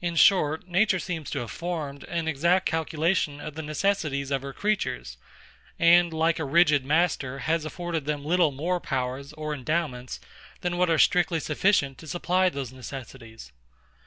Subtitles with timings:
[0.00, 4.54] In short, nature seems to have formed an exact calculation of the necessities of her
[4.54, 5.18] creatures;
[5.78, 10.18] and, like a rigid master, has afforded them little more powers or endowments
[10.62, 13.52] than what are strictly sufficient to supply those necessities.